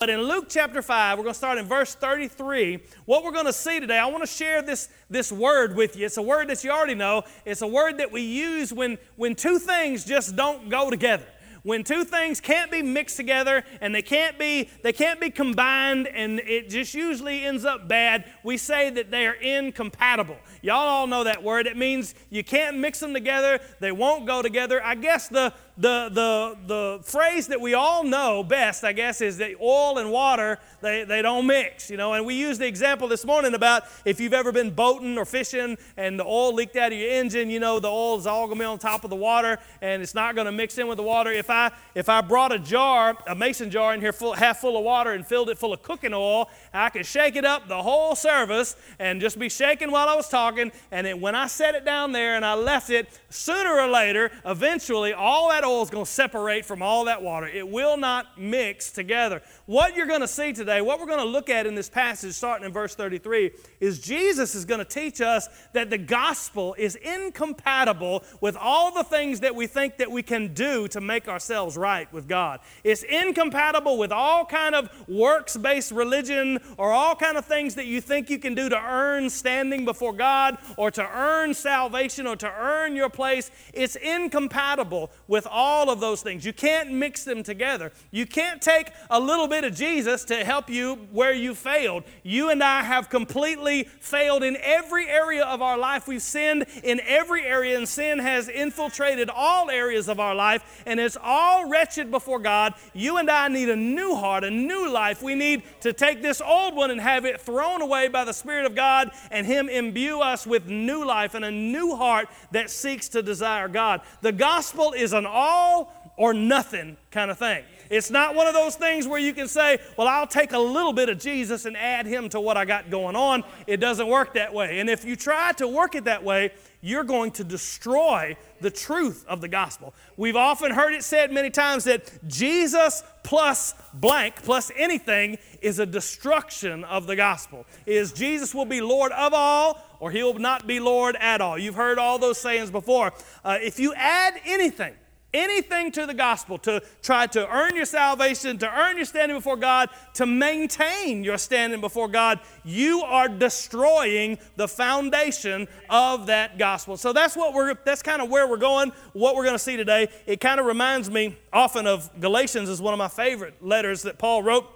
[0.00, 2.78] But in Luke chapter 5, we're going to start in verse 33.
[3.04, 6.06] What we're going to see today, I want to share this, this word with you.
[6.06, 7.24] It's a word that you already know.
[7.44, 11.26] It's a word that we use when, when two things just don't go together
[11.62, 16.06] when two things can't be mixed together and they can't be they can't be combined
[16.06, 21.06] and it just usually ends up bad we say that they are incompatible y'all all
[21.06, 24.94] know that word it means you can't mix them together they won't go together i
[24.94, 29.52] guess the the, the, the phrase that we all know best, I guess, is that
[29.62, 32.12] oil and water, they, they don't mix, you know.
[32.12, 35.78] And we used the example this morning about if you've ever been boating or fishing
[35.96, 38.58] and the oil leaked out of your engine, you know, the oil is all going
[38.58, 40.98] to be on top of the water and it's not going to mix in with
[40.98, 41.32] the water.
[41.32, 44.76] If I, if I brought a jar, a mason jar in here full, half full
[44.76, 47.82] of water and filled it full of cooking oil, I could shake it up the
[47.82, 50.49] whole service and just be shaking while I was talking.
[50.58, 54.30] And then when I set it down there and I left it, sooner or later,
[54.44, 57.46] eventually, all that oil is going to separate from all that water.
[57.46, 59.42] It will not mix together.
[59.66, 62.32] What you're going to see today, what we're going to look at in this passage,
[62.34, 63.50] starting in verse 33,
[63.80, 69.04] is Jesus is going to teach us that the gospel is incompatible with all the
[69.04, 72.60] things that we think that we can do to make ourselves right with God.
[72.84, 78.00] It's incompatible with all kind of works-based religion or all kind of things that you
[78.00, 80.39] think you can do to earn standing before God
[80.76, 83.50] or to earn salvation or to earn your place.
[83.72, 86.44] It's incompatible with all of those things.
[86.44, 87.92] You can't mix them together.
[88.10, 92.04] You can't take a little bit of Jesus to help you where you failed.
[92.22, 96.06] You and I have completely failed in every area of our life.
[96.06, 101.00] We've sinned in every area, and sin has infiltrated all areas of our life, and
[101.00, 102.74] it's all wretched before God.
[102.92, 105.22] You and I need a new heart, a new life.
[105.22, 108.66] We need to take this old one and have it thrown away by the Spirit
[108.66, 113.08] of God, and Him imbue us with new life and a new heart that seeks
[113.10, 114.00] to desire God.
[114.20, 117.64] The gospel is an all or nothing kind of thing.
[117.90, 120.92] It's not one of those things where you can say, well, I'll take a little
[120.92, 123.42] bit of Jesus and add him to what I got going on.
[123.66, 124.78] It doesn't work that way.
[124.78, 129.24] And if you try to work it that way, you're going to destroy the truth
[129.26, 129.92] of the gospel.
[130.16, 135.86] We've often heard it said many times that Jesus plus blank plus anything is a
[135.86, 137.66] destruction of the gospel.
[137.86, 141.56] Is Jesus will be Lord of all or he will not be Lord at all.
[141.56, 143.12] You've heard all those sayings before.
[143.44, 144.94] Uh, if you add anything,
[145.32, 149.56] anything to the gospel to try to earn your salvation, to earn your standing before
[149.56, 156.96] God, to maintain your standing before God, you are destroying the foundation of that gospel.
[156.96, 159.76] So that's what we're that's kind of where we're going, what we're going to see
[159.76, 160.08] today.
[160.26, 164.18] It kind of reminds me often of Galatians is one of my favorite letters that
[164.18, 164.66] Paul wrote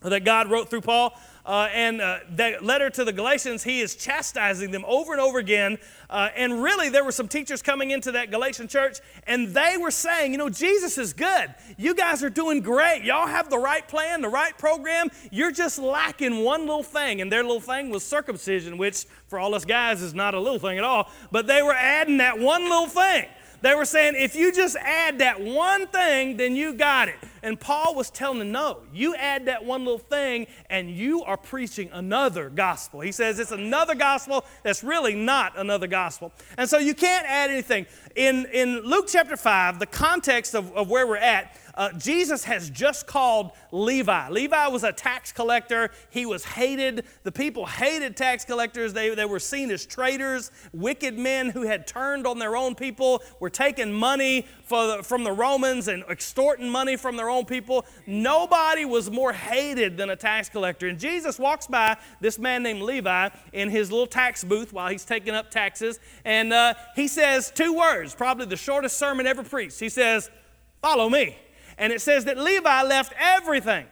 [0.00, 1.18] that God wrote through Paul.
[1.44, 5.38] Uh, and uh, that letter to the Galatians, he is chastising them over and over
[5.38, 5.76] again.
[6.08, 9.90] Uh, and really, there were some teachers coming into that Galatian church, and they were
[9.90, 11.52] saying, you know, Jesus is good.
[11.76, 13.02] You guys are doing great.
[13.02, 15.08] Y'all have the right plan, the right program.
[15.32, 17.20] You're just lacking one little thing.
[17.20, 20.60] And their little thing was circumcision, which for all us guys is not a little
[20.60, 21.10] thing at all.
[21.32, 23.26] But they were adding that one little thing.
[23.62, 27.14] They were saying, if you just add that one thing, then you got it.
[27.44, 31.36] And Paul was telling them, no, you add that one little thing and you are
[31.36, 33.00] preaching another gospel.
[33.00, 36.32] He says it's another gospel that's really not another gospel.
[36.56, 37.86] And so you can't add anything.
[38.14, 42.70] In, in Luke chapter 5, the context of, of where we're at, uh, Jesus has
[42.70, 44.28] just called Levi.
[44.30, 45.90] Levi was a tax collector.
[46.10, 47.04] He was hated.
[47.22, 48.92] The people hated tax collectors.
[48.92, 53.22] They, they were seen as traitors, wicked men who had turned on their own people,
[53.40, 57.84] were taking money the, from the Romans and extorting money from their own people.
[58.06, 60.88] Nobody was more hated than a tax collector.
[60.88, 65.04] And Jesus walks by this man named Levi in his little tax booth while he's
[65.04, 66.00] taking up taxes.
[66.24, 69.80] And uh, he says two words, probably the shortest sermon ever preached.
[69.80, 70.30] He says,
[70.82, 71.36] Follow me.
[71.82, 73.86] And it says that Levi left everything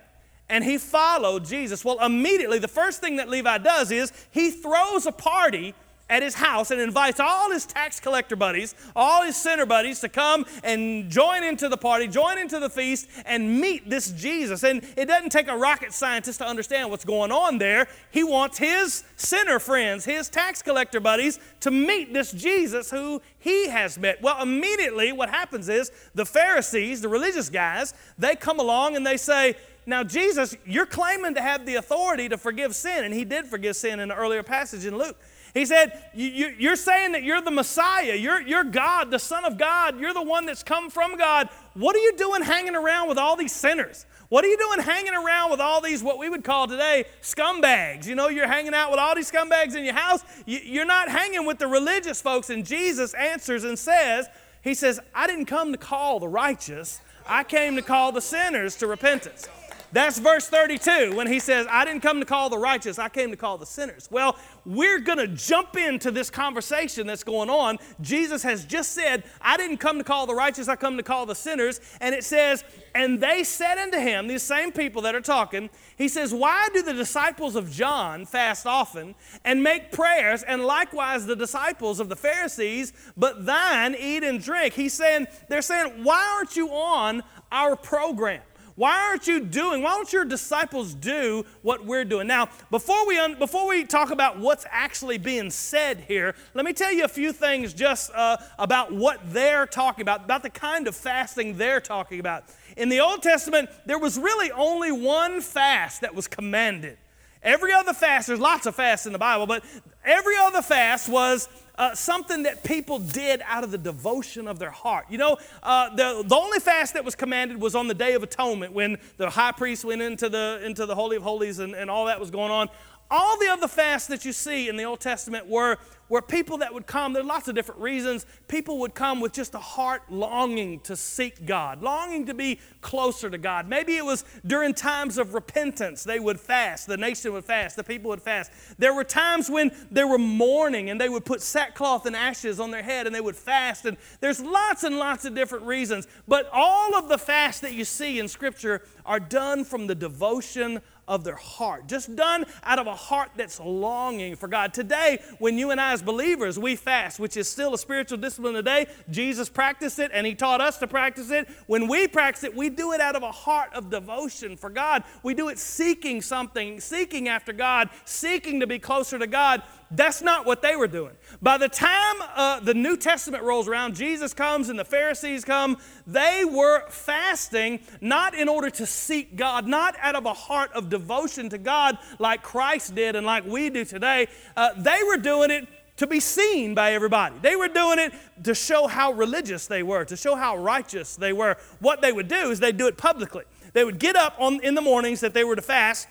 [0.49, 1.85] and he followed Jesus.
[1.85, 5.75] Well, immediately, the first thing that Levi does is he throws a party
[6.11, 10.09] at his house and invites all his tax collector buddies, all his sinner buddies to
[10.09, 14.65] come and join into the party, join into the feast, and meet this Jesus.
[14.65, 17.87] And it doesn't take a rocket scientist to understand what's going on there.
[18.11, 23.69] He wants his sinner friends, his tax collector buddies, to meet this Jesus who he
[23.69, 24.21] has met.
[24.21, 29.17] Well, immediately what happens is the Pharisees, the religious guys, they come along and they
[29.17, 29.55] say,
[29.87, 33.75] now, Jesus, you're claiming to have the authority to forgive sin, and he did forgive
[33.75, 35.17] sin in an earlier passage in Luke.
[35.55, 38.15] He said, You're saying that you're the Messiah.
[38.15, 39.99] You're, you're God, the Son of God.
[39.99, 41.49] You're the one that's come from God.
[41.75, 44.07] What are you doing hanging around with all these sinners?
[44.29, 48.07] What are you doing hanging around with all these, what we would call today, scumbags?
[48.07, 50.23] You know, you're hanging out with all these scumbags in your house.
[50.47, 52.49] You're not hanging with the religious folks.
[52.49, 54.29] And Jesus answers and says,
[54.63, 58.77] He says, I didn't come to call the righteous, I came to call the sinners
[58.77, 59.49] to repentance.
[59.93, 63.31] That's verse 32 when he says, I didn't come to call the righteous, I came
[63.31, 64.09] to call the sinners.
[64.11, 67.79] Well, we're going to jump into this conversation that's going on.
[68.01, 71.27] Jesus has just said, I didn't come to call the righteous, I come to call
[71.27, 71.81] the sinners.
[72.01, 72.65] And it says,
[72.95, 76.83] And they said unto him, these same people that are talking, he says, Why do
[76.83, 82.17] the disciples of John fast often and make prayers, and likewise the disciples of the
[82.17, 84.75] Pharisees, but thine eat and drink?
[84.75, 88.43] He's saying, They're saying, Why aren't you on our program?
[88.81, 92.27] Why aren't you doing, why don't your disciples do what we're doing?
[92.27, 96.73] Now, before we, un, before we talk about what's actually being said here, let me
[96.73, 100.89] tell you a few things just uh, about what they're talking about, about the kind
[100.89, 102.45] of fasting they're talking about.
[102.75, 106.97] In the Old Testament, there was really only one fast that was commanded.
[107.43, 109.63] Every other fast, there's lots of fasts in the Bible, but
[110.07, 111.51] every other fast was
[111.81, 115.07] uh, something that people did out of the devotion of their heart.
[115.09, 118.23] You know, uh, the, the only fast that was commanded was on the Day of
[118.23, 121.91] Atonement when the high priest went into the, into the Holy of Holies and, and
[121.91, 122.69] all that was going on.
[123.11, 125.79] All the other fasts that you see in the Old Testament were
[126.11, 128.27] were people that would come, there are lots of different reasons.
[128.49, 133.31] People would come with just a heart longing to seek God, longing to be closer
[133.31, 133.69] to God.
[133.69, 137.85] Maybe it was during times of repentance, they would fast, the nation would fast, the
[137.85, 138.51] people would fast.
[138.77, 142.73] There were times when they were mourning and they would put sackcloth and ashes on
[142.73, 143.87] their head and they would fast.
[143.87, 146.09] And there's lots and lots of different reasons.
[146.27, 150.81] But all of the fasts that you see in Scripture are done from the devotion
[151.11, 154.73] of their heart, just done out of a heart that's longing for God.
[154.73, 158.55] Today, when you and I as believers, we fast, which is still a spiritual discipline
[158.55, 161.49] today, Jesus practiced it and He taught us to practice it.
[161.67, 165.03] When we practice it, we do it out of a heart of devotion for God.
[165.25, 169.65] We do it seeking something, seeking after God, seeking to be closer to God.
[169.91, 171.13] That's not what they were doing.
[171.43, 175.79] By the time uh, the New Testament rolls around, Jesus comes and the Pharisees come,
[176.07, 180.91] they were fasting not in order to seek God, not out of a heart of
[180.91, 184.29] devotion to God like Christ did and like we do today.
[184.57, 185.67] Uh, they were doing it
[185.97, 187.35] to be seen by everybody.
[187.43, 188.15] They were doing it
[188.45, 191.57] to show how religious they were, to show how righteous they were.
[191.81, 193.45] What they would do is they'd do it publicly.
[193.73, 196.09] They would get up on, in the mornings that they were to fast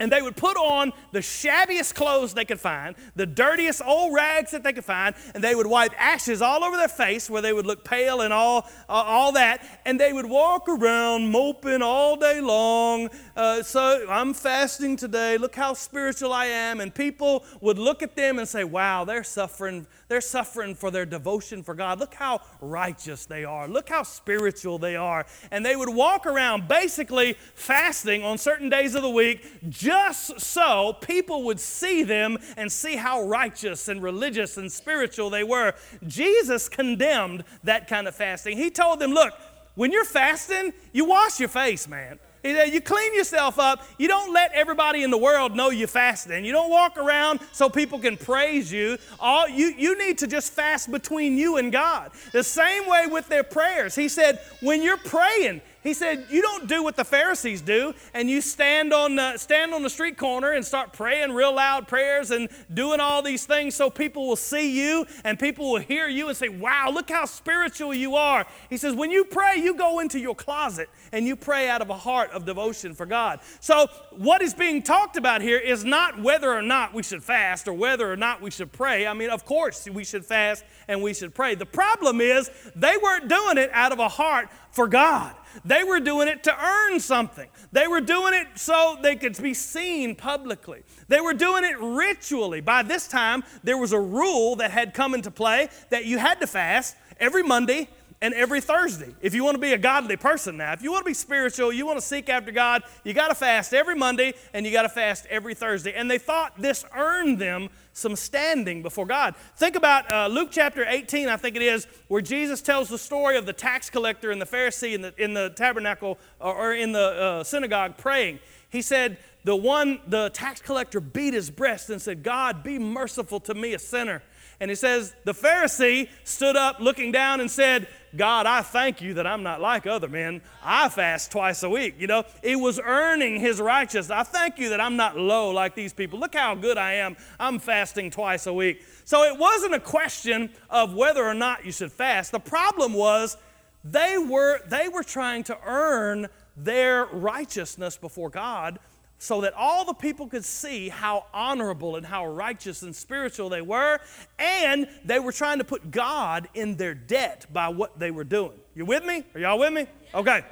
[0.00, 4.50] and they would put on the shabbiest clothes they could find, the dirtiest old rags
[4.52, 7.52] that they could find, and they would wipe ashes all over their face where they
[7.52, 9.80] would look pale and all, uh, all that.
[9.84, 13.10] And they would walk around moping all day long.
[13.36, 15.36] Uh, so I'm fasting today.
[15.38, 16.80] Look how spiritual I am.
[16.80, 19.86] And people would look at them and say, wow, they're suffering.
[20.08, 21.98] They're suffering for their devotion for God.
[22.00, 23.68] Look how righteous they are.
[23.68, 25.26] Look how spiritual they are.
[25.50, 29.44] And they would walk around basically fasting on certain days of the week
[29.88, 35.42] just so people would see them and see how righteous and religious and spiritual they
[35.42, 35.72] were.
[36.06, 38.58] Jesus condemned that kind of fasting.
[38.58, 39.32] He told them, look,
[39.76, 42.18] when you're fasting, you wash your face, man.
[42.44, 43.82] You clean yourself up.
[43.98, 46.44] You don't let everybody in the world know you're fasting.
[46.44, 48.98] You don't walk around so people can praise you.
[49.18, 52.10] All you, you need to just fast between you and God.
[52.32, 53.94] The same way with their prayers.
[53.94, 58.28] He said, when you're praying, he said, You don't do what the Pharisees do, and
[58.28, 62.30] you stand on, the, stand on the street corner and start praying real loud prayers
[62.30, 66.28] and doing all these things so people will see you and people will hear you
[66.28, 68.46] and say, Wow, look how spiritual you are.
[68.68, 71.90] He says, When you pray, you go into your closet and you pray out of
[71.90, 73.40] a heart of devotion for God.
[73.60, 77.68] So, what is being talked about here is not whether or not we should fast
[77.68, 79.06] or whether or not we should pray.
[79.06, 81.54] I mean, of course, we should fast and we should pray.
[81.54, 85.34] The problem is they weren't doing it out of a heart for God.
[85.64, 87.48] They were doing it to earn something.
[87.72, 90.82] They were doing it so they could be seen publicly.
[91.08, 92.60] They were doing it ritually.
[92.60, 96.40] By this time, there was a rule that had come into play that you had
[96.40, 97.88] to fast every Monday
[98.20, 99.14] and every Thursday.
[99.20, 101.72] If you want to be a godly person now, if you want to be spiritual,
[101.72, 104.82] you want to seek after God, you got to fast every Monday and you got
[104.82, 105.92] to fast every Thursday.
[105.94, 109.34] And they thought this earned them some standing before God.
[109.56, 113.36] Think about uh, Luke chapter 18, I think it is, where Jesus tells the story
[113.36, 116.92] of the tax collector and the Pharisee in the, in the tabernacle or, or in
[116.92, 118.38] the uh, synagogue praying.
[118.70, 123.40] He said, the one, the tax collector beat his breast and said, God, be merciful
[123.40, 124.22] to me, a sinner.
[124.60, 127.86] And he says, The Pharisee stood up looking down and said,
[128.16, 130.40] God, I thank you that I'm not like other men.
[130.64, 131.96] I fast twice a week.
[131.98, 134.10] You know, it was earning his righteousness.
[134.10, 136.18] I thank you that I'm not low like these people.
[136.18, 137.16] Look how good I am.
[137.38, 138.82] I'm fasting twice a week.
[139.04, 142.32] So it wasn't a question of whether or not you should fast.
[142.32, 143.36] The problem was
[143.84, 148.78] they were, they were trying to earn their righteousness before God
[149.18, 153.60] so that all the people could see how honorable and how righteous and spiritual they
[153.60, 153.98] were,
[154.38, 158.58] and they were trying to put God in their debt by what they were doing.
[158.74, 159.24] You with me?
[159.34, 159.86] Are y'all with me?
[160.14, 160.44] Okay.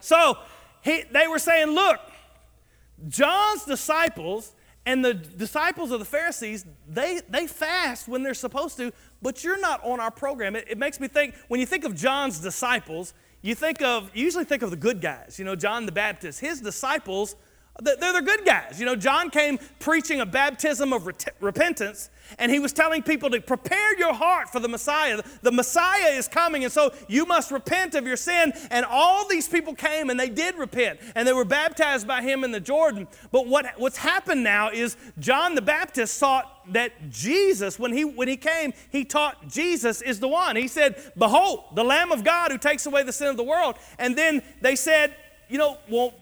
[0.00, 0.38] So
[0.80, 2.00] he, they were saying, look,
[3.08, 4.52] John's disciples
[4.86, 9.60] and the disciples of the Pharisees, they, they fast when they're supposed to, but you're
[9.60, 10.56] not on our program.
[10.56, 13.12] It, it makes me think, when you think of John's disciples,
[13.42, 15.38] you think of, you usually think of the good guys.
[15.38, 16.40] You know, John the Baptist.
[16.40, 17.36] His disciples,
[17.80, 18.80] they're the good guys.
[18.80, 21.08] You know, John came preaching a baptism of
[21.40, 25.22] repentance, and he was telling people to prepare your heart for the Messiah.
[25.42, 28.52] The Messiah is coming, and so you must repent of your sin.
[28.70, 32.42] And all these people came and they did repent, and they were baptized by him
[32.42, 33.06] in the Jordan.
[33.30, 38.26] But what, what's happened now is John the Baptist thought that Jesus, when he, when
[38.26, 40.56] he came, he taught Jesus is the one.
[40.56, 43.76] He said, Behold, the Lamb of God who takes away the sin of the world.
[43.98, 45.14] And then they said,
[45.48, 46.12] you know, well,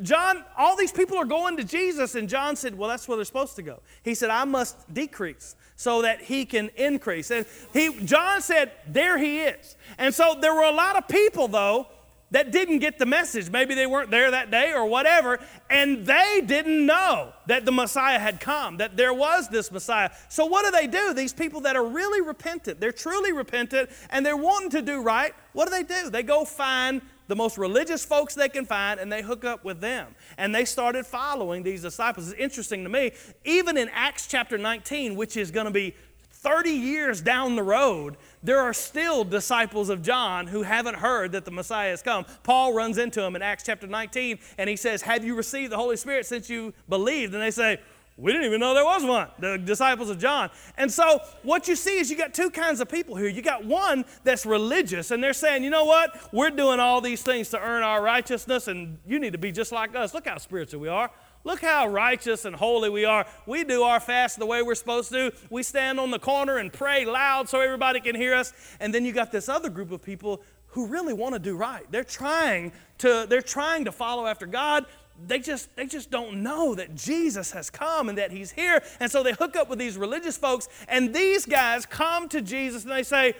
[0.00, 3.24] John, all these people are going to Jesus, and John said, Well, that's where they're
[3.24, 3.80] supposed to go.
[4.02, 7.30] He said, I must decrease so that he can increase.
[7.30, 9.76] And he, John said, There he is.
[9.98, 11.88] And so there were a lot of people, though,
[12.32, 13.50] that didn't get the message.
[13.50, 18.18] Maybe they weren't there that day or whatever, and they didn't know that the Messiah
[18.18, 20.10] had come, that there was this Messiah.
[20.30, 21.12] So, what do they do?
[21.12, 25.34] These people that are really repentant, they're truly repentant, and they're wanting to do right,
[25.52, 26.08] what do they do?
[26.08, 29.80] They go find the most religious folks they can find and they hook up with
[29.80, 30.14] them.
[30.36, 32.30] And they started following these disciples.
[32.30, 33.12] It's interesting to me,
[33.44, 35.94] even in Acts chapter 19, which is going to be
[36.42, 41.44] 30 years down the road, there are still disciples of John who haven't heard that
[41.44, 42.26] the Messiah has come.
[42.42, 45.76] Paul runs into them in Acts chapter 19 and he says, Have you received the
[45.76, 47.32] Holy Spirit since you believed?
[47.32, 47.78] And they say,
[48.18, 50.50] we didn't even know there was one, the disciples of John.
[50.76, 53.28] And so, what you see is you got two kinds of people here.
[53.28, 56.32] You got one that's religious, and they're saying, you know what?
[56.32, 59.72] We're doing all these things to earn our righteousness, and you need to be just
[59.72, 60.12] like us.
[60.12, 61.10] Look how spiritual we are.
[61.44, 63.26] Look how righteous and holy we are.
[63.46, 65.32] We do our fast the way we're supposed to.
[65.50, 68.52] We stand on the corner and pray loud so everybody can hear us.
[68.78, 71.84] And then you got this other group of people who really want to do right.
[71.90, 74.86] They're trying to they're trying to follow after God
[75.26, 78.82] they just they just don't know that Jesus has come and that he's here.
[79.00, 82.82] And so they hook up with these religious folks and these guys come to Jesus
[82.82, 83.34] and they say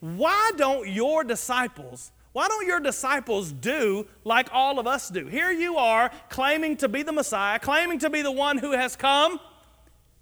[0.00, 5.26] why don't your disciples why don't your disciples do like all of us do?
[5.26, 8.96] Here you are claiming to be the Messiah claiming to be the one who has
[8.96, 9.40] come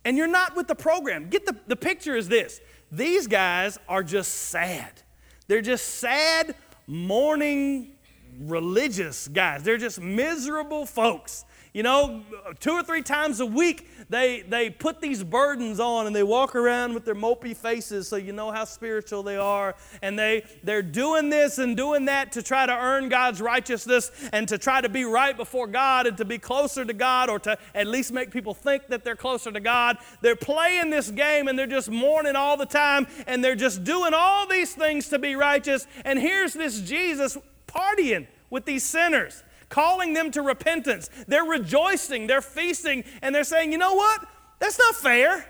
[0.05, 1.29] and you're not with the program.
[1.29, 2.61] Get the the picture is this.
[2.91, 5.03] These guys are just sad.
[5.49, 6.55] They're just sad
[6.87, 7.93] mourning
[8.39, 9.63] religious guys.
[9.63, 11.45] They're just miserable folks.
[11.73, 12.23] You know,
[12.61, 16.55] two or three times a week, they, they put these burdens on and they walk
[16.55, 19.75] around with their mopey faces so you know how spiritual they are.
[20.03, 24.47] And they, they're doing this and doing that to try to earn God's righteousness and
[24.49, 27.57] to try to be right before God and to be closer to God or to
[27.75, 29.97] at least make people think that they're closer to God.
[30.21, 34.13] They're playing this game and they're just mourning all the time and they're just doing
[34.15, 35.87] all these things to be righteous.
[36.05, 37.39] And here's this Jesus
[37.75, 41.09] partying with these sinners, calling them to repentance.
[41.27, 44.27] They're rejoicing, they're feasting, and they're saying, you know what?
[44.59, 45.47] That's not fair.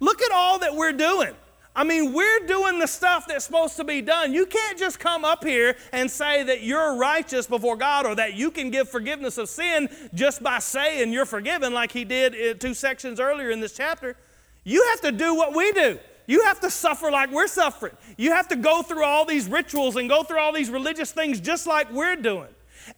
[0.00, 1.34] Look at all that we're doing.
[1.74, 4.34] I mean, we're doing the stuff that's supposed to be done.
[4.34, 8.34] You can't just come up here and say that you're righteous before God or that
[8.34, 12.58] you can give forgiveness of sin just by saying you're forgiven, like he did uh,
[12.58, 14.16] two sections earlier in this chapter.
[14.64, 15.98] You have to do what we do.
[16.30, 17.96] You have to suffer like we're suffering.
[18.16, 21.40] You have to go through all these rituals and go through all these religious things
[21.40, 22.46] just like we're doing.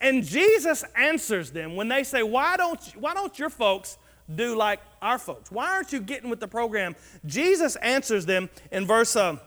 [0.02, 3.96] And Jesus answers them when they say, Why don't, why don't your folks
[4.34, 5.50] do like our folks?
[5.50, 6.94] Why aren't you getting with the program?
[7.24, 9.38] Jesus answers them in verse, uh,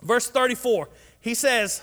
[0.00, 0.88] verse 34.
[1.20, 1.82] He says,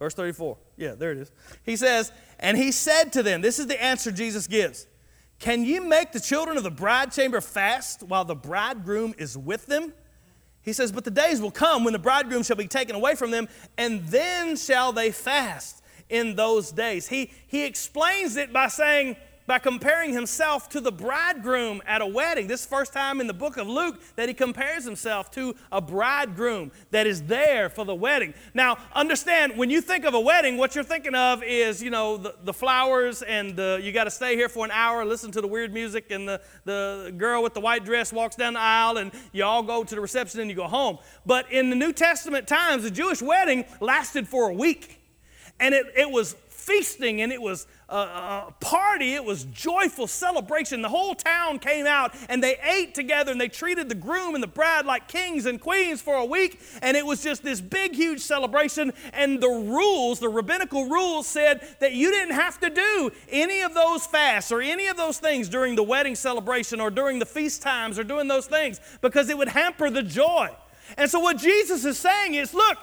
[0.00, 0.58] Verse 34.
[0.76, 1.30] Yeah, there it is.
[1.62, 4.88] He says, And he said to them, This is the answer Jesus gives.
[5.38, 9.66] Can you make the children of the bride chamber fast while the bridegroom is with
[9.66, 9.92] them?
[10.66, 13.30] He says, But the days will come when the bridegroom shall be taken away from
[13.30, 15.80] them, and then shall they fast
[16.10, 17.06] in those days.
[17.06, 22.46] He, he explains it by saying, by comparing himself to the bridegroom at a wedding.
[22.46, 26.72] This first time in the book of Luke that he compares himself to a bridegroom
[26.90, 28.34] that is there for the wedding.
[28.54, 32.16] Now, understand, when you think of a wedding, what you're thinking of is, you know,
[32.16, 35.40] the, the flowers and the, you got to stay here for an hour, listen to
[35.40, 38.96] the weird music, and the, the girl with the white dress walks down the aisle,
[38.98, 40.98] and you all go to the reception and you go home.
[41.24, 45.00] But in the New Testament times, the Jewish wedding lasted for a week.
[45.58, 46.36] And it, it was
[46.66, 49.14] feasting and it was a, a, party.
[49.14, 50.82] It was joyful celebration.
[50.82, 54.42] The whole town came out and they ate together and they treated the groom and
[54.42, 56.60] the bride like kings and queens for a week.
[56.82, 58.92] And it was just this big, huge celebration.
[59.12, 63.72] And the rules, the rabbinical rules, said that you didn't have to do any of
[63.72, 67.62] those fasts or any of those things during the wedding celebration or during the feast
[67.62, 70.48] times or doing those things because it would hamper the joy.
[70.96, 72.78] And so, what Jesus is saying is look,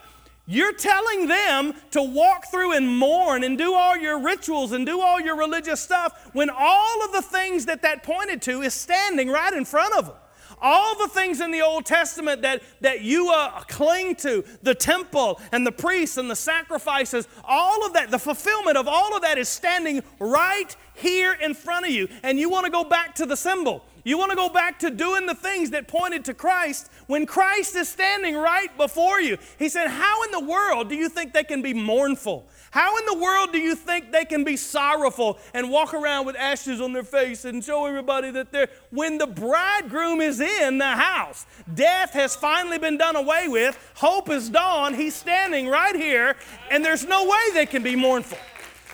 [0.45, 4.99] You're telling them to walk through and mourn and do all your rituals and do
[4.99, 9.29] all your religious stuff when all of the things that that pointed to is standing
[9.29, 10.15] right in front of them.
[10.61, 15.41] All the things in the Old Testament that, that you uh, cling to, the temple
[15.51, 19.37] and the priests and the sacrifices, all of that, the fulfillment of all of that
[19.37, 22.07] is standing right here in front of you.
[22.21, 23.83] And you want to go back to the symbol.
[24.03, 27.75] You want to go back to doing the things that pointed to Christ when Christ
[27.75, 29.37] is standing right before you.
[29.57, 32.45] He said, How in the world do you think they can be mournful?
[32.71, 36.35] How in the world do you think they can be sorrowful and walk around with
[36.35, 38.67] ashes on their face and show everybody that they're.
[38.89, 44.29] When the bridegroom is in the house, death has finally been done away with, hope
[44.29, 46.35] is dawned, he's standing right here,
[46.71, 48.39] and there's no way they can be mournful.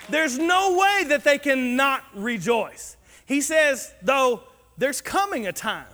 [0.09, 2.97] There's no way that they can not rejoice.
[3.25, 4.43] He says, though,
[4.79, 5.85] there's coming a time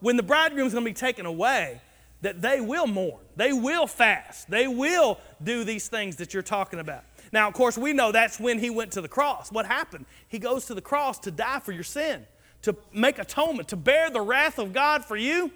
[0.00, 1.80] when the bridegroom's going to be taken away
[2.22, 3.20] that they will mourn.
[3.36, 4.50] They will fast.
[4.50, 7.04] They will do these things that you're talking about.
[7.32, 9.52] Now, of course, we know that's when he went to the cross.
[9.52, 10.06] What happened?
[10.26, 12.26] He goes to the cross to die for your sin,
[12.62, 15.52] to make atonement, to bear the wrath of God for you.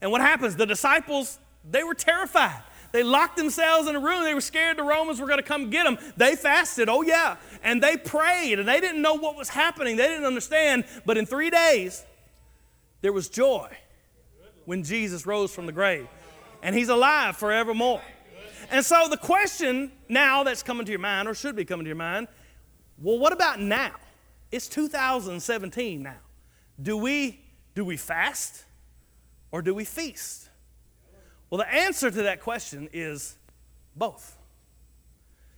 [0.00, 0.54] And what happens?
[0.54, 1.38] The disciples,
[1.68, 2.62] they were terrified.
[2.92, 4.24] They locked themselves in a room.
[4.24, 5.98] They were scared the Romans were going to come get them.
[6.16, 7.36] They fasted, oh yeah.
[7.62, 9.96] And they prayed, and they didn't know what was happening.
[9.96, 10.84] They didn't understand.
[11.04, 12.04] But in three days,
[13.00, 13.68] there was joy
[14.64, 16.08] when Jesus rose from the grave.
[16.62, 18.02] And he's alive forevermore.
[18.70, 21.88] And so the question now that's coming to your mind, or should be coming to
[21.88, 22.28] your mind,
[23.00, 23.92] well, what about now?
[24.50, 26.16] It's 2017 now.
[26.80, 27.40] Do we,
[27.74, 28.64] do we fast
[29.52, 30.47] or do we feast?
[31.50, 33.36] Well, the answer to that question is
[33.96, 34.36] both.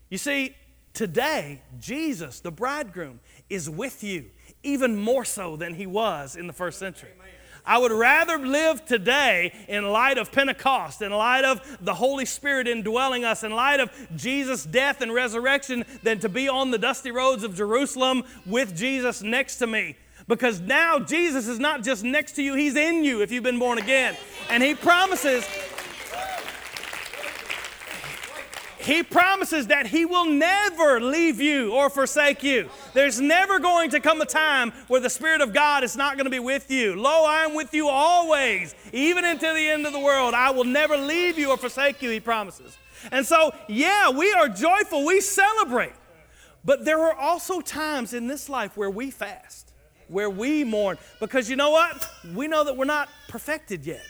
[0.09, 0.55] You see,
[0.93, 4.27] today, Jesus, the bridegroom, is with you,
[4.63, 7.11] even more so than he was in the first century.
[7.65, 12.67] I would rather live today in light of Pentecost, in light of the Holy Spirit
[12.67, 17.11] indwelling us, in light of Jesus' death and resurrection, than to be on the dusty
[17.11, 19.97] roads of Jerusalem with Jesus next to me.
[20.27, 23.59] Because now Jesus is not just next to you, He's in you if you've been
[23.59, 24.17] born again.
[24.49, 25.45] And He promises
[28.81, 32.71] He promises that He will never leave you or forsake you.
[32.95, 36.25] There's never going to come a time where the Spirit of God is not going
[36.25, 36.97] to be with you.
[36.97, 40.33] Lo, I am with you always, even until the end of the world.
[40.33, 42.79] I will never leave you or forsake you, He promises.
[43.13, 45.93] And so, yeah, we are joyful, we celebrate.
[46.65, 49.73] But there are also times in this life where we fast,
[50.09, 50.97] where we mourn.
[51.19, 52.11] Because you know what?
[52.35, 54.03] We know that we're not perfected yet.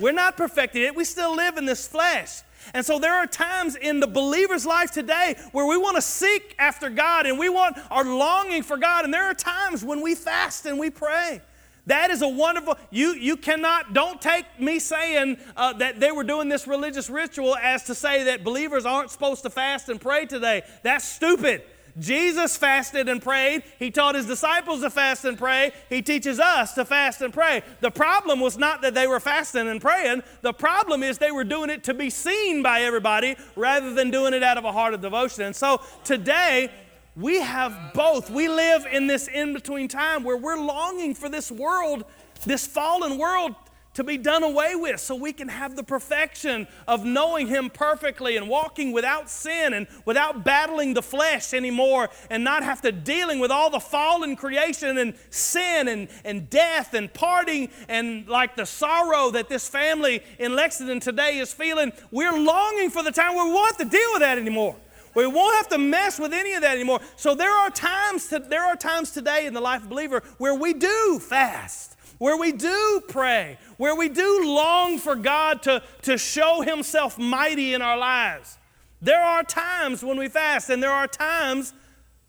[0.00, 0.94] We're not perfected yet.
[0.94, 2.42] We still live in this flesh.
[2.74, 6.54] And so there are times in the believer's life today where we want to seek
[6.58, 9.04] after God and we want our longing for God.
[9.04, 11.40] And there are times when we fast and we pray.
[11.86, 16.22] That is a wonderful, you, you cannot, don't take me saying uh, that they were
[16.22, 20.26] doing this religious ritual as to say that believers aren't supposed to fast and pray
[20.26, 20.62] today.
[20.84, 21.62] That's stupid.
[21.98, 23.62] Jesus fasted and prayed.
[23.78, 25.72] He taught his disciples to fast and pray.
[25.88, 27.62] He teaches us to fast and pray.
[27.80, 30.22] The problem was not that they were fasting and praying.
[30.40, 34.32] The problem is they were doing it to be seen by everybody rather than doing
[34.32, 35.44] it out of a heart of devotion.
[35.44, 36.70] And so today,
[37.14, 38.30] we have both.
[38.30, 42.04] We live in this in between time where we're longing for this world,
[42.46, 43.54] this fallen world,
[43.94, 48.36] to be done away with so we can have the perfection of knowing Him perfectly
[48.36, 53.38] and walking without sin and without battling the flesh anymore and not have to dealing
[53.38, 58.66] with all the fallen creation and sin and, and death and parting and like the
[58.66, 61.92] sorrow that this family in Lexington today is feeling.
[62.10, 64.76] We're longing for the time where we won't have to deal with that anymore.
[65.14, 67.00] We won't have to mess with any of that anymore.
[67.16, 70.54] So there are times to, there are times today in the life of believer where
[70.54, 76.16] we do fast where we do pray, where we do long for God to, to
[76.16, 78.58] show Himself mighty in our lives.
[79.00, 81.74] There are times when we fast, and there are times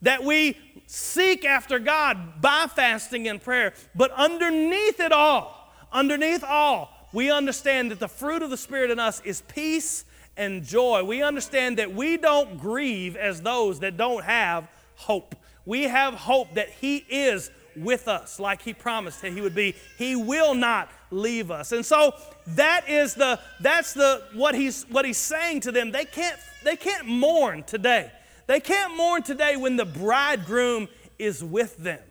[0.02, 3.76] that we seek after God by fasting and prayer.
[3.94, 8.98] But underneath it all, underneath all, we understand that the fruit of the Spirit in
[8.98, 11.04] us is peace and joy.
[11.04, 15.36] We understand that we don't grieve as those that don't have hope.
[15.68, 19.76] We have hope that He is with us like he promised that he would be.
[19.98, 21.72] He will not leave us.
[21.72, 22.14] And so
[22.48, 25.92] that is the that's the what he's what he's saying to them.
[25.92, 28.12] They can't they can't mourn today.
[28.48, 32.02] They can't mourn today when the bridegroom is with them.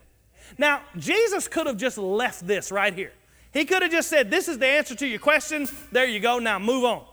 [0.58, 3.12] Now jesus could have just left this right here.
[3.52, 5.68] He could have just said this is the answer to your question.
[5.90, 6.38] There you go.
[6.38, 7.04] Now move on.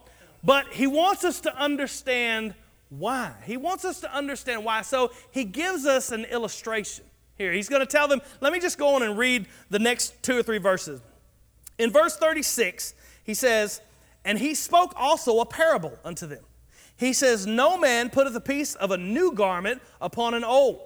[0.42, 2.54] But he wants us to understand
[2.88, 3.34] why.
[3.44, 4.82] He wants us to understand why.
[4.82, 7.04] So he gives us an illustration
[7.40, 7.52] here.
[7.52, 10.38] He's going to tell them, let me just go on and read the next two
[10.38, 11.00] or three verses.
[11.78, 13.80] In verse 36, he says,
[14.24, 16.44] And he spoke also a parable unto them.
[16.96, 20.80] He says, No man putteth a piece of a new garment upon an old.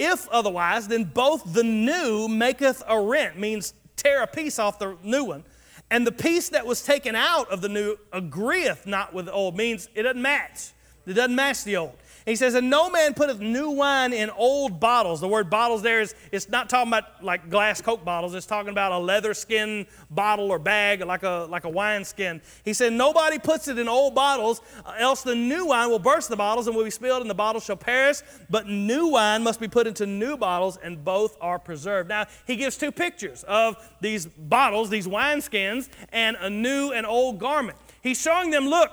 [0.00, 4.96] If otherwise, then both the new maketh a rent, means tear a piece off the
[5.04, 5.44] new one,
[5.90, 9.56] and the piece that was taken out of the new agreeth not with the old,
[9.56, 10.72] means it doesn't match.
[11.06, 11.96] It doesn't match the old.
[12.28, 15.20] He says, And no man putteth new wine in old bottles.
[15.20, 18.34] The word bottles there is, it's not talking about like glass Coke bottles.
[18.34, 22.42] It's talking about a leather skin bottle or bag, like a, like a wine skin.
[22.66, 26.28] He said, Nobody puts it in old bottles, uh, else the new wine will burst
[26.28, 28.18] the bottles and will be spilled, and the bottles shall perish.
[28.50, 32.10] But new wine must be put into new bottles, and both are preserved.
[32.10, 37.06] Now, he gives two pictures of these bottles, these wine skins, and a new and
[37.06, 37.78] old garment.
[38.02, 38.90] He's showing them, look,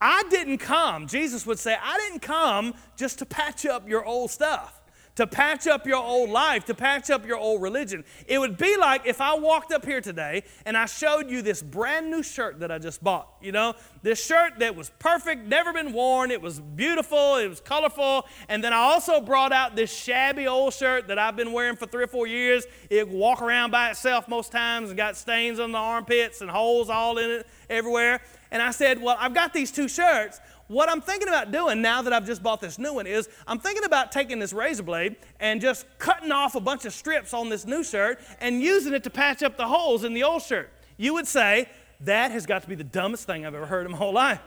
[0.00, 4.30] I didn't come, Jesus would say, I didn't come just to patch up your old
[4.30, 4.80] stuff,
[5.16, 8.04] to patch up your old life, to patch up your old religion.
[8.26, 11.62] It would be like if I walked up here today and I showed you this
[11.62, 13.28] brand new shirt that I just bought.
[13.42, 17.60] You know, this shirt that was perfect, never been worn, it was beautiful, it was
[17.60, 18.26] colorful.
[18.48, 21.86] And then I also brought out this shabby old shirt that I've been wearing for
[21.86, 22.64] three or four years.
[22.88, 26.88] It walk around by itself most times and got stains on the armpits and holes
[26.88, 28.20] all in it everywhere.
[28.50, 30.40] And I said, Well, I've got these two shirts.
[30.66, 33.58] What I'm thinking about doing now that I've just bought this new one is I'm
[33.58, 37.48] thinking about taking this razor blade and just cutting off a bunch of strips on
[37.48, 40.70] this new shirt and using it to patch up the holes in the old shirt.
[40.96, 41.68] You would say,
[42.02, 44.40] That has got to be the dumbest thing I've ever heard in my whole life.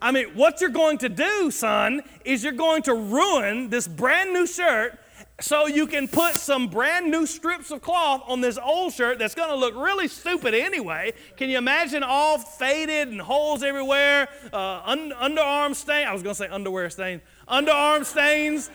[0.00, 4.32] I mean, what you're going to do, son, is you're going to ruin this brand
[4.32, 4.98] new shirt
[5.40, 9.34] so you can put some brand new strips of cloth on this old shirt that's
[9.34, 11.12] going to look really stupid anyway.
[11.36, 16.06] Can you imagine all faded and holes everywhere, uh, un- underarm stain?
[16.06, 18.70] I was going to say underwear stains, underarm stains.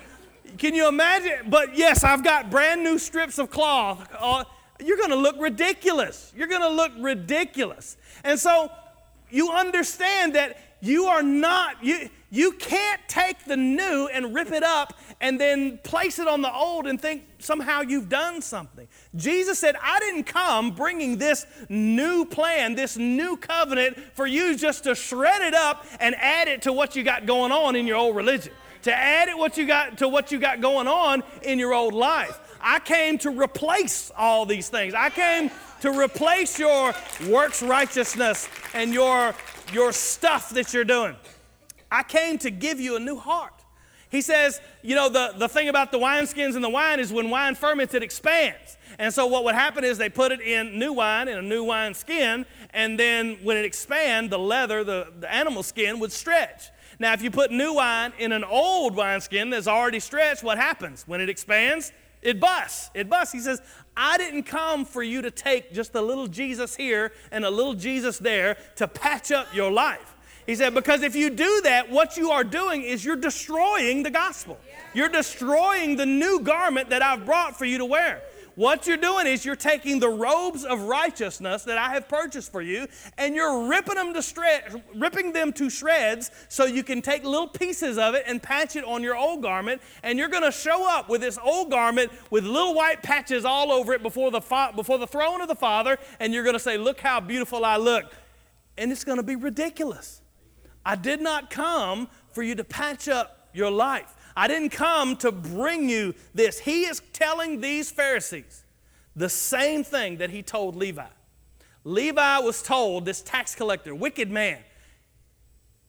[0.57, 1.49] Can you imagine?
[1.49, 4.07] But yes, I've got brand new strips of cloth.
[4.17, 4.45] Uh,
[4.83, 6.31] you're going to look ridiculous.
[6.35, 7.97] You're going to look ridiculous.
[8.23, 8.71] And so
[9.29, 14.63] you understand that you are not, you, you can't take the new and rip it
[14.63, 18.87] up and then place it on the old and think somehow you've done something.
[19.15, 24.83] Jesus said, I didn't come bringing this new plan, this new covenant for you just
[24.83, 27.97] to shred it up and add it to what you got going on in your
[27.97, 31.57] old religion, to add it what you got to what you got going on in
[31.57, 32.39] your old life.
[32.61, 34.93] I came to replace all these things.
[34.93, 36.93] I came to replace your
[37.27, 39.35] works righteousness and your,
[39.71, 41.15] your stuff that you're doing.
[41.91, 43.53] I came to give you a new heart.
[44.09, 47.29] He says, you know, the, the thing about the wineskins and the wine is when
[47.29, 48.77] wine ferments, it expands.
[48.99, 51.63] And so what would happen is they put it in new wine, in a new
[51.63, 56.69] wine skin, and then when it expands, the leather, the, the animal skin would stretch.
[56.99, 61.03] Now, if you put new wine in an old wineskin that's already stretched, what happens?
[61.05, 61.91] When it expands,
[62.27, 62.89] it busts.
[62.93, 63.31] It busts.
[63.31, 63.61] He says,
[63.95, 67.73] I didn't come for you to take just a little Jesus here and a little
[67.73, 70.13] Jesus there to patch up your life.
[70.45, 74.11] He said, because if you do that, what you are doing is you're destroying the
[74.11, 74.57] gospel.
[74.93, 78.21] You're destroying the new garment that I've brought for you to wear.
[78.57, 82.59] What you're doing is you're taking the robes of righteousness that I have purchased for
[82.63, 87.23] you and you're ripping them to shred, ripping them to shreds so you can take
[87.23, 90.51] little pieces of it and patch it on your old garment and you're going to
[90.51, 94.41] show up with this old garment with little white patches all over it before the
[94.41, 97.63] fa- before the throne of the Father and you're going to say, "Look how beautiful
[97.63, 98.05] I look."
[98.75, 100.23] And it's going to be ridiculous.
[100.83, 104.15] I did not come for you to patch up your life.
[104.37, 106.59] I didn't come to bring you this.
[106.59, 108.65] He is telling these Pharisees
[109.15, 111.07] the same thing that he told Levi.
[111.83, 114.59] Levi was told, this tax collector, wicked man,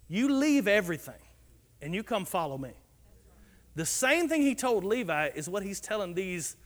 [0.09, 1.21] you leave everything
[1.83, 2.71] and you come follow me.
[3.77, 6.57] The same thing he told Levi is what he's telling these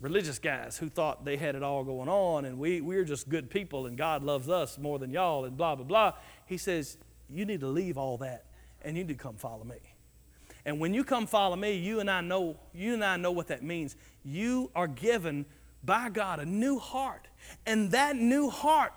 [0.00, 3.50] religious guys who thought they had it all going on and we, we're just good
[3.50, 6.12] people and God loves us more than y'all and blah, blah, blah.
[6.46, 6.96] He says,
[7.28, 8.44] you need to leave all that
[8.82, 9.78] and you need to come follow me.
[10.64, 13.48] And when you come follow me, you and I know, you and I know what
[13.48, 13.96] that means.
[14.24, 15.44] You are given
[15.84, 17.26] by God a new heart.
[17.66, 18.92] And that new heart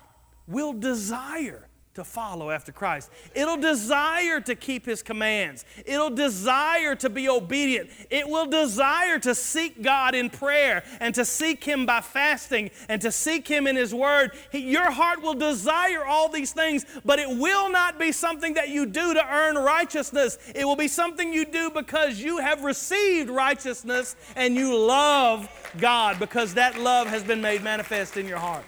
[0.46, 1.65] will desire
[1.96, 3.10] to follow after Christ.
[3.34, 5.64] It'll desire to keep His commands.
[5.84, 7.90] It'll desire to be obedient.
[8.10, 13.00] It will desire to seek God in prayer and to seek Him by fasting and
[13.02, 14.32] to seek Him in His Word.
[14.52, 18.68] He, your heart will desire all these things, but it will not be something that
[18.68, 20.38] you do to earn righteousness.
[20.54, 26.18] It will be something you do because you have received righteousness and you love God
[26.18, 28.64] because that love has been made manifest in your heart.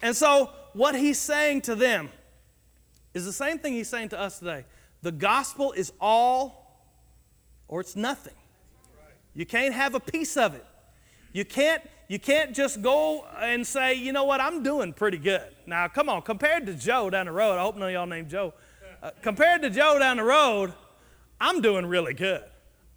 [0.00, 2.10] And so, what he's saying to them
[3.14, 4.64] is the same thing he's saying to us today.
[5.02, 6.64] The gospel is all
[7.68, 8.34] or it's nothing.
[9.34, 10.64] You can't have a piece of it.
[11.32, 15.46] You can't, you can't just go and say, you know what, I'm doing pretty good.
[15.66, 18.28] Now, come on, compared to Joe down the road, I hope none of y'all named
[18.28, 18.54] Joe.
[19.02, 20.72] Uh, compared to Joe down the road,
[21.40, 22.44] I'm doing really good.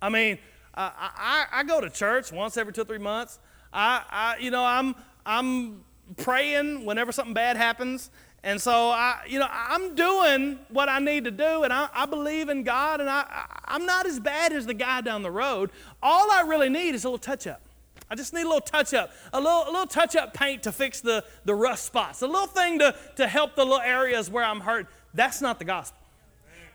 [0.02, 0.38] I mean,
[0.74, 3.40] uh, I, I go to church once every two or three months.
[3.74, 5.84] I, I you know, I'm, I'm
[6.16, 8.10] praying whenever something bad happens.
[8.44, 12.06] And so, I, you know, I'm doing what I need to do, and I, I
[12.06, 15.32] believe in God, and I, I, I'm not as bad as the guy down the
[15.32, 15.72] road.
[16.02, 17.62] All I really need is a little touch up.
[18.10, 20.72] I just need a little touch up, a little, a little touch up paint to
[20.72, 24.46] fix the, the rust spots, a little thing to, to help the little areas where
[24.46, 24.88] I'm hurt.
[25.14, 25.98] That's not the gospel.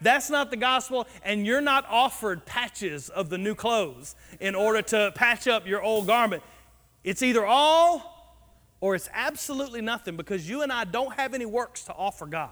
[0.03, 4.83] That's not the gospel, and you're not offered patches of the new clothes in order
[4.83, 6.43] to patch up your old garment.
[7.05, 8.12] It's either all
[8.83, 12.51] or it's absolutely nothing because you and I don't have any works to offer God.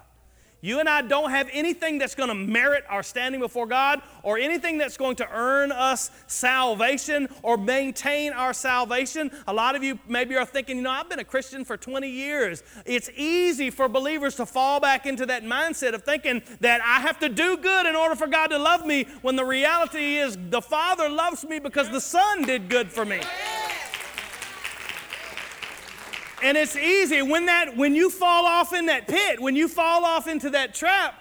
[0.63, 4.39] You and I don't have anything that's going to merit our standing before God or
[4.39, 9.31] anything that's going to earn us salvation or maintain our salvation.
[9.49, 12.09] A lot of you maybe are thinking, you know, I've been a Christian for 20
[12.09, 12.63] years.
[12.85, 17.19] It's easy for believers to fall back into that mindset of thinking that I have
[17.21, 20.61] to do good in order for God to love me when the reality is the
[20.63, 23.21] Father loves me because the Son did good for me.
[26.43, 30.05] And it's easy when that when you fall off in that pit, when you fall
[30.05, 31.15] off into that trap,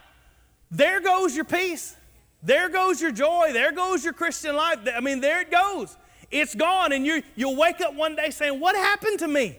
[0.71, 1.95] there goes your peace.
[2.41, 3.51] There goes your joy.
[3.51, 4.79] There goes your Christian life.
[4.95, 5.97] I mean, there it goes.
[6.32, 9.58] It's gone and you you'll wake up one day saying, "What happened to me?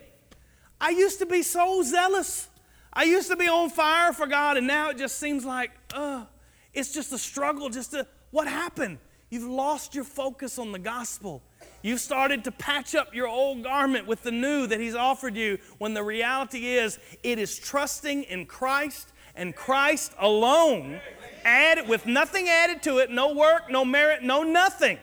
[0.81, 2.49] I used to be so zealous.
[2.93, 6.25] I used to be on fire for God and now it just seems like, uh,
[6.73, 8.99] it's just a struggle just to what happened?
[9.29, 11.43] You've lost your focus on the gospel.
[11.83, 15.59] You've started to patch up your old garment with the new that He's offered you
[15.79, 21.01] when the reality is it is trusting in Christ and Christ alone,
[21.45, 24.99] added with nothing added to it, no work, no merit, no nothing.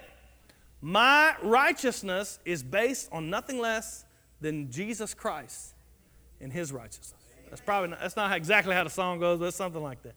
[0.82, 4.06] My righteousness is based on nothing less
[4.42, 5.74] than Jesus Christ
[6.40, 7.16] and His righteousness.
[7.50, 10.14] That's probably not, that's not exactly how the song goes, but it's something like that.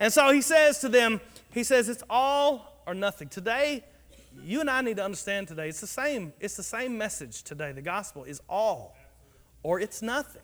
[0.00, 1.20] And so He says to them,
[1.52, 3.28] He says, it's all or nothing.
[3.28, 3.84] Today,
[4.42, 7.72] you and I need to understand today it's the same it's the same message today.
[7.72, 8.96] The gospel is all
[9.62, 10.42] or it's nothing.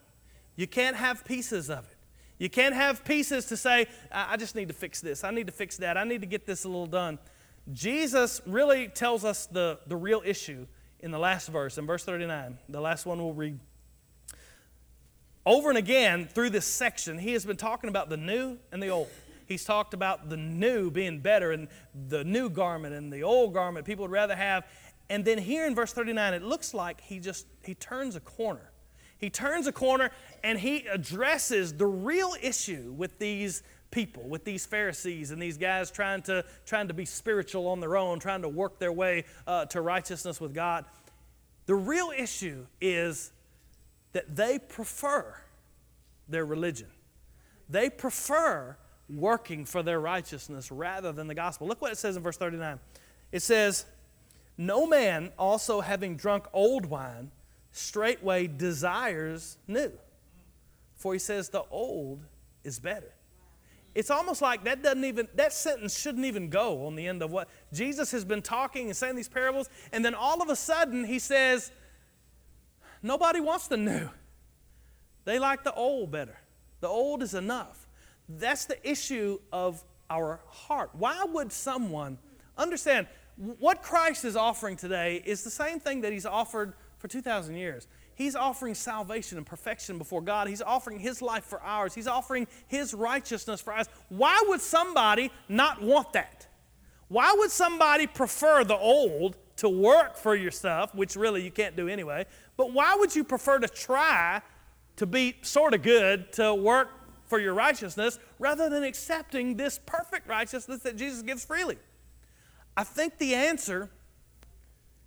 [0.56, 1.96] You can't have pieces of it.
[2.38, 5.24] You can't have pieces to say i just need to fix this.
[5.24, 5.96] I need to fix that.
[5.96, 7.18] I need to get this a little done.
[7.72, 10.66] Jesus really tells us the, the real issue
[11.00, 13.58] in the last verse in verse 39 the last one we'll read.
[15.46, 18.88] Over and again through this section he has been talking about the new and the
[18.88, 19.08] old
[19.48, 21.68] he's talked about the new being better and
[22.08, 24.66] the new garment and the old garment people would rather have.
[25.10, 28.70] And then here in verse 39, it looks like he just he turns a corner.
[29.16, 30.10] He turns a corner
[30.44, 35.90] and he addresses the real issue with these people, with these Pharisees and these guys
[35.90, 39.64] trying to trying to be spiritual on their own, trying to work their way uh,
[39.66, 40.84] to righteousness with God.
[41.66, 43.32] The real issue is
[44.12, 45.34] that they prefer
[46.28, 46.88] their religion.
[47.68, 48.76] They prefer
[49.08, 51.66] working for their righteousness rather than the gospel.
[51.66, 52.78] Look what it says in verse 39.
[53.32, 53.86] It says,
[54.56, 57.30] No man also having drunk old wine
[57.72, 59.92] straightway desires new.
[60.96, 62.24] For he says, The old
[62.64, 63.12] is better.
[63.94, 67.32] It's almost like that doesn't even, that sentence shouldn't even go on the end of
[67.32, 69.68] what Jesus has been talking and saying these parables.
[69.92, 71.72] And then all of a sudden he says,
[73.02, 74.08] Nobody wants the new.
[75.24, 76.38] They like the old better.
[76.80, 77.87] The old is enough.
[78.28, 80.90] That's the issue of our heart.
[80.92, 82.18] Why would someone
[82.56, 87.54] understand what Christ is offering today is the same thing that he's offered for 2,000
[87.54, 87.86] years.
[88.14, 90.48] He's offering salvation and perfection before God.
[90.48, 91.94] He's offering his life for ours.
[91.94, 93.86] He's offering his righteousness for us.
[94.08, 96.48] Why would somebody not want that?
[97.06, 101.76] Why would somebody prefer the old to work for your stuff, which really you can't
[101.76, 102.26] do anyway?
[102.56, 104.42] But why would you prefer to try
[104.96, 106.97] to be sort of good to work
[107.28, 111.78] for your righteousness rather than accepting this perfect righteousness that Jesus gives freely?
[112.76, 113.90] I think the answer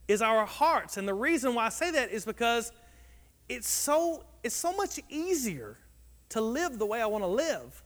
[0.08, 0.98] is our hearts.
[0.98, 2.72] And the reason why I say that is because
[3.50, 5.78] it's so, it's so much easier
[6.30, 7.84] to live the way I want to live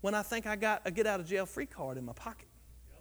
[0.00, 2.48] when I think I got a get out of jail free card in my pocket.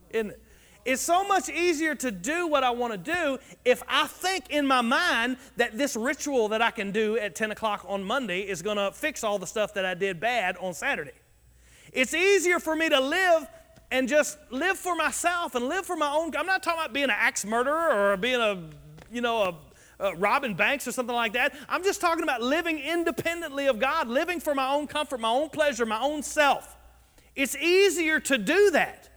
[0.09, 0.43] Isn't it?
[0.85, 4.67] It's so much easier to do what I want to do if I think in
[4.67, 8.61] my mind that this ritual that I can do at 10 o'clock on Monday is
[8.61, 11.13] going to fix all the stuff that I did bad on Saturday.
[11.93, 13.47] It's easier for me to live
[13.91, 16.35] and just live for myself and live for my own.
[16.35, 18.61] I'm not talking about being an axe murderer or being a,
[19.11, 19.55] you know,
[19.99, 21.53] a, a robbing banks or something like that.
[21.69, 25.49] I'm just talking about living independently of God, living for my own comfort, my own
[25.49, 26.75] pleasure, my own self.
[27.35, 29.09] It's easier to do that.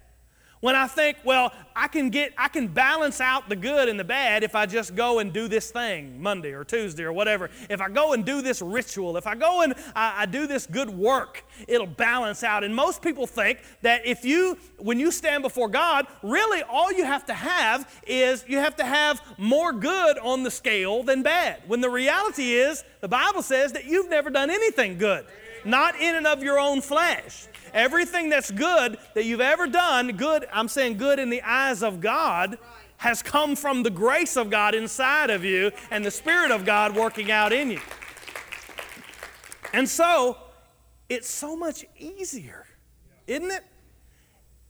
[0.60, 4.04] When I think, well, I can get, I can balance out the good and the
[4.04, 7.50] bad if I just go and do this thing Monday or Tuesday or whatever.
[7.68, 10.66] If I go and do this ritual, if I go and I, I do this
[10.66, 12.64] good work, it'll balance out.
[12.64, 17.04] And most people think that if you, when you stand before God, really all you
[17.04, 21.62] have to have is you have to have more good on the scale than bad.
[21.66, 25.26] When the reality is, the Bible says that you've never done anything good,
[25.66, 27.46] not in and of your own flesh.
[27.74, 32.00] Everything that's good that you've ever done, good, I'm saying good in the eyes of
[32.00, 32.58] God,
[32.98, 36.94] has come from the grace of God inside of you and the Spirit of God
[36.94, 37.80] working out in you.
[39.72, 40.38] And so,
[41.08, 42.66] it's so much easier,
[43.26, 43.62] isn't it?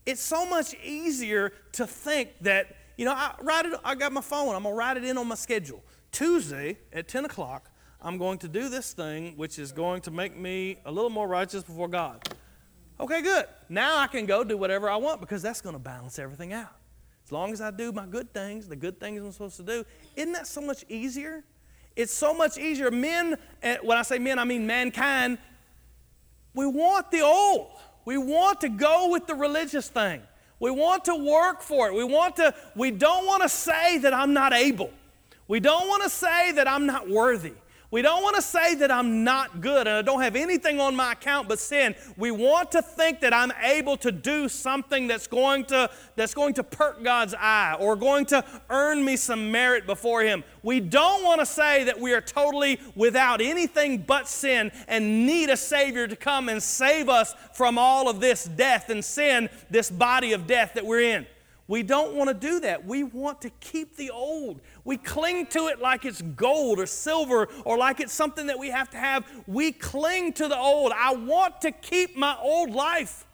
[0.04, 4.20] It's so much easier to think that, you know, I write it, I got my
[4.20, 5.82] phone, I'm gonna write it in on my schedule.
[6.12, 10.36] Tuesday at 10 o'clock, I'm going to do this thing which is going to make
[10.36, 12.22] me a little more righteous before God.
[12.98, 13.44] Okay, good.
[13.68, 16.72] Now I can go do whatever I want because that's going to balance everything out.
[17.24, 19.84] As long as I do my good things, the good things I'm supposed to do,
[20.14, 21.44] isn't that so much easier?
[21.96, 22.90] It's so much easier.
[22.90, 25.38] Men, eh, when I say men, I mean mankind,
[26.54, 27.70] we want the old.
[28.04, 30.22] We want to go with the religious thing.
[30.60, 31.94] We want to work for it.
[31.94, 34.90] We want to, we don't want to say that I'm not able.
[35.48, 37.52] We don't want to say that I'm not worthy.
[37.90, 40.96] We don't want to say that I'm not good and I don't have anything on
[40.96, 41.94] my account but sin.
[42.16, 46.54] We want to think that I'm able to do something that's going to, that's going
[46.54, 50.42] to perk God's eye or going to earn me some merit before Him.
[50.64, 55.48] We don't want to say that we are totally without anything but sin and need
[55.48, 59.90] a Savior to come and save us from all of this death and sin, this
[59.90, 61.26] body of death that we're in.
[61.68, 62.84] We don't want to do that.
[62.84, 64.60] We want to keep the old.
[64.84, 68.70] We cling to it like it's gold or silver or like it's something that we
[68.70, 69.28] have to have.
[69.48, 70.92] We cling to the old.
[70.92, 73.26] I want to keep my old life.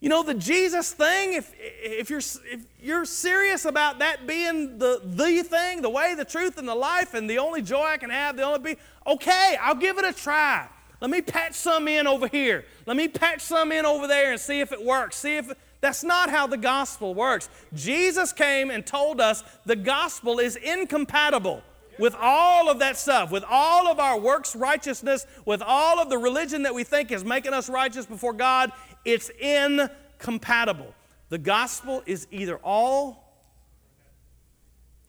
[0.00, 5.00] You know, the Jesus thing, if, if, you're, if you're serious about that being the,
[5.04, 8.10] the thing, the way, the truth, and the life, and the only joy I can
[8.10, 10.66] have, the only be, okay, I'll give it a try.
[11.00, 12.64] Let me patch some in over here.
[12.84, 15.16] Let me patch some in over there and see if it works.
[15.16, 17.50] See if that's not how the gospel works.
[17.74, 21.60] Jesus came and told us the gospel is incompatible
[21.98, 26.16] with all of that stuff, with all of our works righteousness, with all of the
[26.16, 28.70] religion that we think is making us righteous before God.
[29.04, 30.94] It's incompatible.
[31.30, 33.34] The gospel is either all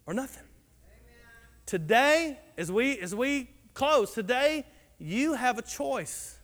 [0.08, 0.44] or nothing.
[1.68, 4.66] Today, as we as we close, today
[4.98, 6.40] you have a choice.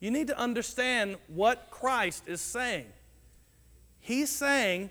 [0.00, 2.86] You need to understand what Christ is saying.
[4.08, 4.88] He's saying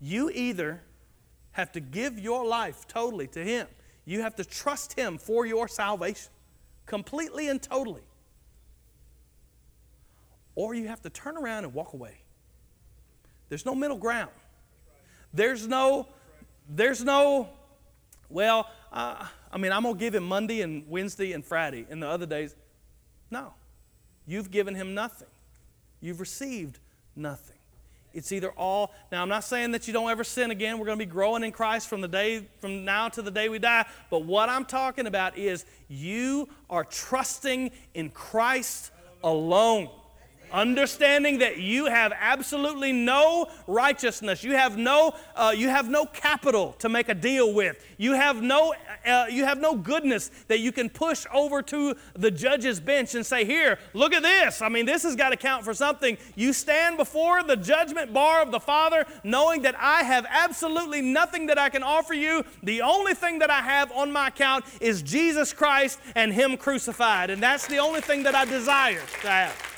[0.00, 0.80] you either
[1.52, 3.66] have to give your life totally to Him,
[4.06, 6.30] you have to trust Him for your salvation,
[6.86, 8.00] completely and totally,
[10.54, 12.16] or you have to turn around and walk away.
[13.50, 14.30] There's no middle ground.
[15.34, 16.08] There's no,
[16.66, 17.50] there's no,
[18.30, 22.02] well, uh, I mean, I'm going to give him Monday and Wednesday and Friday, and
[22.02, 22.56] the other days.
[23.30, 23.52] No.
[24.26, 25.28] You've given him nothing.
[26.00, 26.78] You've received
[27.14, 27.58] nothing.
[28.14, 28.92] It's either all.
[29.10, 30.78] Now, I'm not saying that you don't ever sin again.
[30.78, 33.48] We're going to be growing in Christ from the day from now to the day
[33.48, 33.84] we die.
[34.08, 39.90] But what I'm talking about is you are trusting in Christ alone
[40.52, 44.44] understanding that you have absolutely no righteousness.
[44.44, 47.84] You have no uh, you have no capital to make a deal with.
[47.98, 48.74] You have no
[49.06, 53.24] uh, you have no goodness that you can push over to the judge's bench and
[53.24, 54.62] say here look at this.
[54.62, 56.16] I mean this has got to count for something.
[56.34, 61.46] You stand before the judgment bar of the father knowing that i have absolutely nothing
[61.46, 62.44] that i can offer you.
[62.62, 67.30] The only thing that i have on my account is jesus christ and him crucified.
[67.30, 69.73] And that's the only thing that i desire to have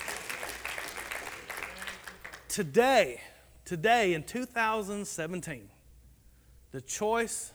[2.57, 3.21] Today,
[3.67, 5.69] today in 2017,
[6.71, 7.53] the choice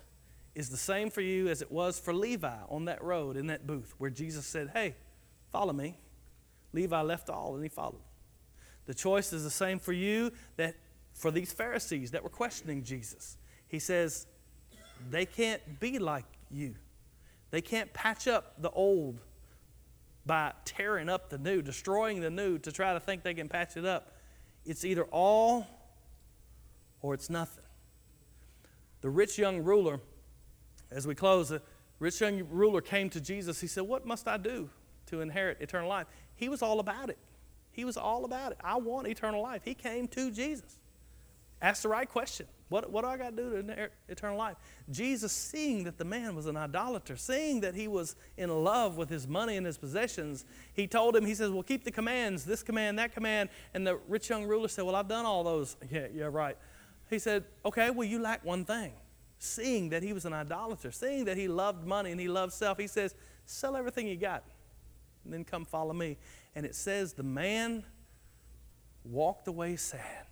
[0.54, 3.66] is the same for you as it was for Levi on that road in that
[3.66, 4.94] booth where Jesus said, Hey,
[5.52, 5.98] follow me.
[6.72, 8.04] Levi left all and he followed.
[8.86, 10.76] The choice is the same for you that
[11.14, 13.38] for these Pharisees that were questioning Jesus.
[13.70, 14.28] He says,
[15.10, 16.76] They can't be like you.
[17.50, 19.20] They can't patch up the old
[20.28, 23.78] by tearing up the new, destroying the new to try to think they can patch
[23.78, 24.12] it up.
[24.66, 25.68] It's either all
[27.02, 27.64] or it's nothing.
[29.02, 30.00] The rich young ruler,
[30.92, 31.62] as we close, the
[32.00, 33.60] rich young ruler came to Jesus.
[33.60, 34.70] He said, What must I do
[35.08, 36.08] to inherit eternal life?
[36.36, 37.18] He was all about it.
[37.72, 38.60] He was all about it.
[38.64, 39.62] I want eternal life.
[39.64, 40.78] He came to Jesus.
[41.62, 42.48] Ask the right question.
[42.70, 44.56] What, what do I got to do to eternal life?
[44.90, 49.10] Jesus, seeing that the man was an idolater, seeing that he was in love with
[49.10, 52.64] his money and his possessions, he told him, he says, Well, keep the commands, this
[52.64, 53.50] command, that command.
[53.74, 55.76] And the rich young ruler said, Well, I've done all those.
[55.92, 56.58] Yeah, yeah, right.
[57.10, 58.94] He said, Okay, well, you lack one thing.
[59.38, 62.78] Seeing that he was an idolater, seeing that he loved money and he loved self,
[62.80, 63.14] he says,
[63.46, 64.46] Sell everything you got
[65.26, 66.18] and then come follow me.
[66.56, 67.84] And it says, The man
[69.04, 70.26] walked away sad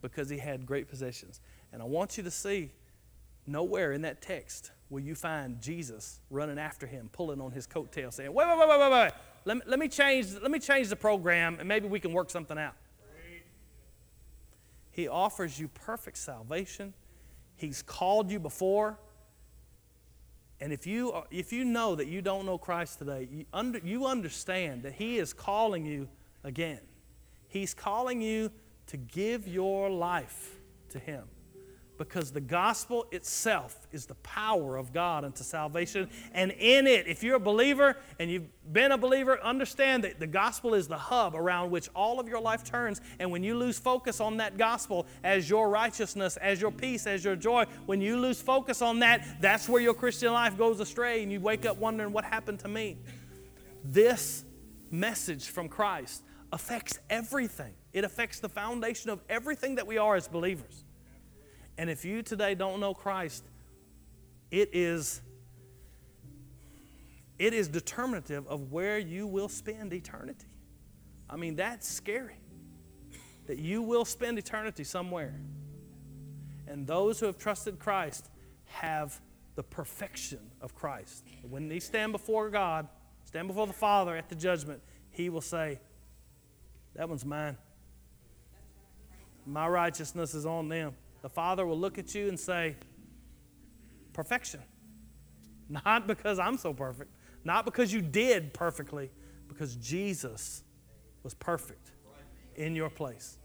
[0.00, 1.40] because he had great possessions.
[1.72, 2.70] And I want you to see
[3.46, 8.12] nowhere in that text will you find Jesus running after him, pulling on his coattail,
[8.12, 9.12] saying, Wait, wait, wait, wait, wait, wait.
[9.44, 12.30] Let me, let me change, let me change the program and maybe we can work
[12.30, 12.74] something out.
[14.90, 16.92] He offers you perfect salvation.
[17.54, 18.98] He's called you before.
[20.60, 24.06] And if you, if you know that you don't know Christ today, you, under, you
[24.06, 26.08] understand that He is calling you
[26.42, 26.80] again.
[27.46, 28.50] He's calling you
[28.88, 30.58] to give your life
[30.90, 31.24] to Him
[31.98, 36.08] because the gospel itself is the power of God unto salvation.
[36.32, 40.26] And in it, if you're a believer and you've been a believer, understand that the
[40.26, 43.00] gospel is the hub around which all of your life turns.
[43.18, 47.24] And when you lose focus on that gospel as your righteousness, as your peace, as
[47.24, 51.22] your joy, when you lose focus on that, that's where your Christian life goes astray
[51.22, 52.96] and you wake up wondering, what happened to me?
[53.84, 54.44] This
[54.90, 56.22] message from Christ
[56.52, 60.84] affects everything, it affects the foundation of everything that we are as believers.
[61.76, 63.42] And if you today don't know Christ,
[64.52, 65.20] it is
[67.40, 70.46] it is determinative of where you will spend eternity.
[71.28, 72.36] I mean, that's scary.
[73.46, 75.34] That you will spend eternity somewhere.
[76.68, 78.28] And those who have trusted Christ
[78.66, 79.20] have
[79.56, 81.24] the perfection of Christ.
[81.42, 82.86] When they stand before God,
[83.24, 85.80] stand before the Father at the judgment, He will say,
[86.94, 87.56] That one's mine.
[89.48, 92.76] My righteousness is on them the Father will look at you and say,
[94.12, 94.60] Perfection.
[95.68, 97.12] Not because I'm so perfect,
[97.44, 99.10] not because you did perfectly,
[99.48, 100.64] because Jesus
[101.22, 101.92] was perfect
[102.56, 103.38] in your place.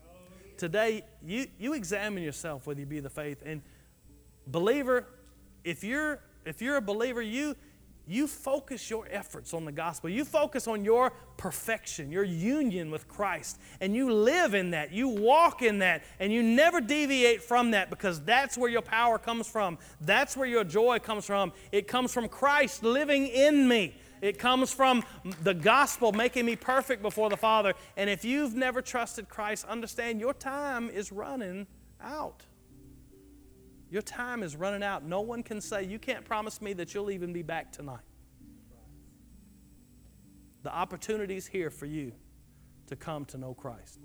[0.58, 3.44] Today, you, you examine yourself whether you be the faith.
[3.46, 3.62] And
[4.48, 5.08] believer,
[5.64, 7.56] if you're if you're a believer, you
[8.08, 10.10] you focus your efforts on the gospel.
[10.10, 14.92] You focus on your perfection, your union with Christ, and you live in that.
[14.92, 19.18] You walk in that, and you never deviate from that because that's where your power
[19.18, 19.78] comes from.
[20.02, 21.54] That's where your joy comes from.
[21.72, 23.96] It comes from Christ living in me.
[24.22, 25.04] It comes from
[25.42, 27.74] the gospel making me perfect before the Father.
[27.98, 31.68] And if you've never trusted Christ, understand your time is running
[32.02, 32.46] out.
[33.94, 35.04] Your time is running out.
[35.04, 38.02] No one can say, You can't promise me that you'll even be back tonight.
[40.64, 42.12] The opportunity is here for you
[42.88, 44.00] to come to know Christ.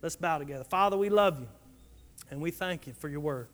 [0.00, 0.64] Let's bow together.
[0.64, 1.48] Father, we love you
[2.30, 3.48] and we thank you for your word.